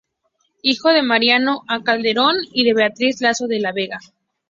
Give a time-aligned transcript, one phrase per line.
[0.63, 1.83] Hijo de Mariano A.
[1.83, 3.99] Calderón y de Beatriz Lazo de la Vega.